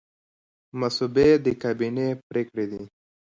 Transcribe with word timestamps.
مصوبې 0.79 1.29
د 1.43 1.45
کابینې 1.61 2.07
پریکړې 2.29 2.65
دي 2.71 2.83